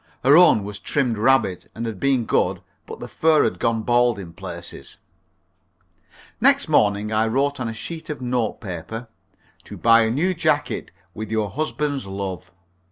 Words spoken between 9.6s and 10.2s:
"To buy a